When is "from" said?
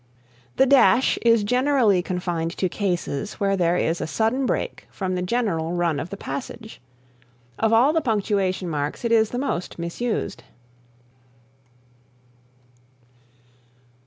4.89-5.13